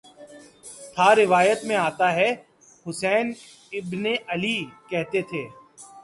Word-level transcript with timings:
تھا 0.93 1.07
روایات 1.15 1.63
میں 1.65 1.75
آتا 1.77 2.07
ہے 2.15 2.29
حسین 2.85 3.31
بن 3.81 4.05
علی 4.27 4.57
کہتے 4.89 5.21
تھے 5.29 5.43